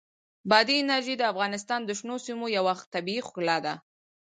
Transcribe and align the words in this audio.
بادي 0.49 0.75
انرژي 0.83 1.15
د 1.17 1.23
افغانستان 1.31 1.79
د 1.85 1.89
شنو 1.99 2.15
سیمو 2.25 2.47
یوه 2.57 2.73
طبیعي 2.93 3.21
ښکلا 3.27 3.57
ده. 3.65 3.73